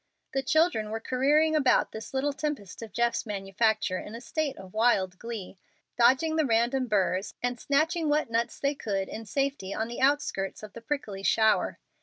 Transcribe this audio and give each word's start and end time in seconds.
The 0.33 0.41
children 0.41 0.89
were 0.89 0.99
careering 0.99 1.55
about 1.55 1.91
this 1.91 2.11
little 2.11 2.33
tempest 2.33 2.81
of 2.81 2.91
Jeff's 2.91 3.23
manufacture 3.23 3.99
in 3.99 4.15
a 4.15 4.19
state 4.19 4.57
of 4.57 4.73
wild 4.73 5.19
glee, 5.19 5.59
dodging 5.95 6.37
the 6.37 6.45
random 6.47 6.87
burrs, 6.87 7.35
and 7.43 7.59
snatching 7.59 8.09
what 8.09 8.31
nuts 8.31 8.59
they 8.59 8.73
could 8.73 9.07
in 9.07 9.27
safety 9.27 9.75
on 9.75 9.87
the 9.89 10.01
outskirts 10.01 10.63
of 10.63 10.73
the 10.73 10.81
prickly 10.81 11.21
shower. 11.21 11.77